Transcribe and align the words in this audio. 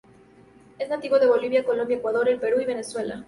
Es 0.79 0.89
nativo 0.89 1.19
de 1.19 1.27
Bolivia, 1.27 1.63
Colombia, 1.63 1.97
Ecuador, 1.97 2.27
El 2.27 2.39
Perú, 2.39 2.59
y 2.59 2.65
Venezuela. 2.65 3.19